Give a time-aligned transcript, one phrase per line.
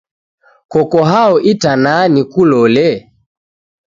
[0.71, 2.87] Koko hao itanaa nikulole?